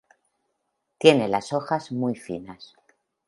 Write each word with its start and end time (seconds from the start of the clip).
Tiene 0.97 1.27
Las 1.27 1.53
hojas 1.53 1.91
muy 1.91 2.15
finas. 2.15 2.73